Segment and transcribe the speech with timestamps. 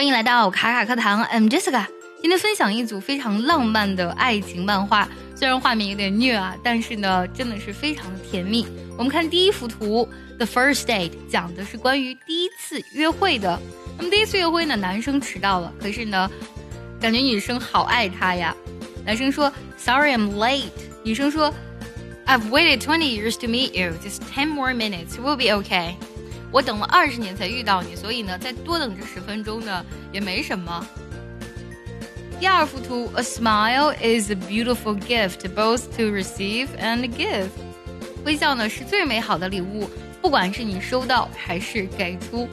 [0.00, 1.84] 欢迎来到卡卡课堂，I'm Jessica。
[2.22, 8.66] 今天分享一组非常浪漫的爱情漫画，虽然画面有点虐啊，但是呢，真的是非常的甜蜜。
[8.96, 10.08] 我们看第一幅图
[10.38, 13.60] ，The First Date 讲的是关于第一次约会的。
[13.98, 16.30] 那么第一次约会呢，男生迟到了，可是呢，
[16.98, 18.56] 感觉女生好爱他呀。
[19.04, 20.70] 男生说，Sorry I'm late。
[21.04, 21.54] 女生说
[22.24, 23.92] ，I've waited twenty years to meet you.
[24.02, 25.92] Just ten more minutes, we'll be okay.
[26.51, 30.87] 我等了二十年才遇到你，所以呢，再多等这十分钟呢也没什么。
[32.39, 37.47] 第二幅图，A smile is a beautiful gift both to receive and give。
[38.25, 39.89] 微笑呢是最美好的礼物，
[40.21, 42.47] 不管是你收到还是给出。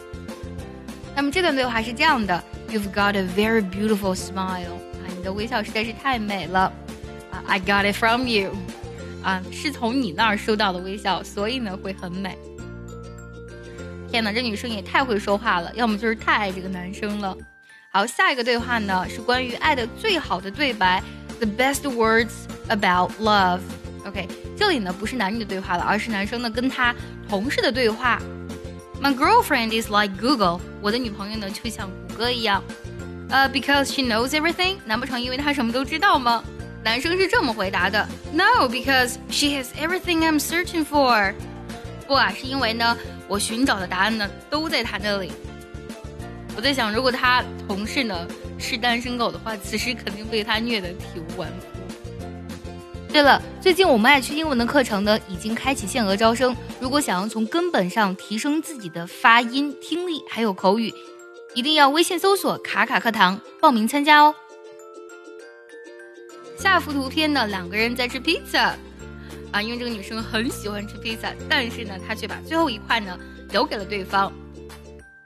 [1.14, 4.74] 那么这段对话是这样的：You've got a very beautiful smile。
[4.74, 6.72] 啊，你的微笑实在是太美了。
[7.30, 8.52] 啊，I got it from you。
[9.22, 12.36] 啊，是从你那儿收到的微笑，所以呢会很美。
[14.16, 17.36] 天哪，这女生也太会说话了，要么就是太爱这个男生了。
[17.90, 21.02] 好，下一个对话呢是关于爱的最好的对白，
[21.38, 22.32] the best words
[22.68, 26.94] about love。OK，这里呢不是男女的对话了，而是男生呢跟他
[27.28, 28.20] 同事的对话。
[29.00, 32.62] My girlfriend is like Google，我的女朋友呢就像谷歌一样。
[33.30, 36.44] 呃，because she knows everything，难不成因为她什么都知道吗？
[36.84, 41.32] 男生是这么回答的：No，because she has everything I'm searching for。
[42.07, 42.97] 不啊，是因为呢。
[43.29, 45.29] 我寻找的答案呢，都在他那里。
[46.55, 48.25] 我在想，如果他同事呢
[48.57, 51.65] 是单身狗的话，此时肯定被他虐得体无完肤。
[53.11, 60.93] 对了，最近我们爱趣英文的课程呢已经开启限额招生，如果想要从根本上提升自己的发音、听力还有口语，
[61.53, 64.33] 一定要微信搜索“卡卡课堂”报名参加哦。
[66.57, 68.73] 下幅图片呢，两个人在吃披萨。
[69.52, 73.18] 啊，因为这个女生很喜欢吃披萨，但是呢，她却把最后一块呢
[73.50, 74.32] 留给了对方。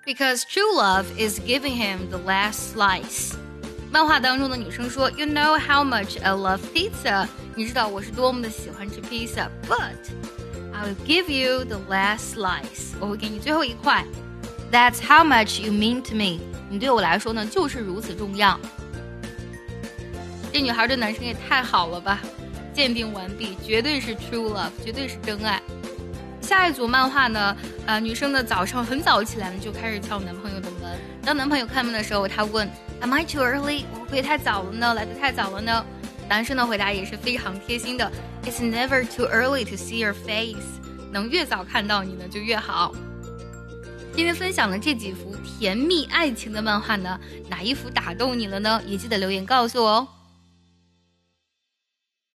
[0.05, 3.35] Because true love is giving him the last slice。
[3.91, 7.27] 漫画当中的女生说：“You know how much I love pizza。
[7.55, 9.95] 你知道我是多么的喜欢吃披萨，But
[10.73, 12.95] I will give you the last slice。
[13.01, 14.05] 我会给你最后一块。
[14.71, 16.41] That's how much you mean to me。
[16.69, 18.59] 你对我来说呢，就是如此重要。
[20.53, 22.21] 这女孩对男生也太好了吧！”
[22.74, 25.62] 鉴定完毕，绝对是 true love，绝对是真爱。
[26.42, 27.56] 下一组漫画呢？
[27.86, 31.00] 呃，女生呢早上很早起来呢，就开始敲男朋友的门。
[31.24, 33.84] 当男朋友开门的时候，她问：Am I too early？
[33.94, 34.94] 我会不会太早了呢？
[34.94, 35.86] 来的太早了呢？
[36.28, 38.12] 男生的回答也是非常贴心的
[38.44, 40.82] ：It's never too early to see your face。
[41.12, 42.94] 能越早看到你呢，就越好。
[44.14, 48.82] 今天分享的这几幅甜蜜爱情的漫画呢，哪一幅打动你了呢？
[48.86, 50.08] 也记得留言告诉我哦。